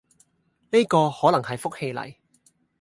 [0.71, 2.15] 呢個可能係福氣嚟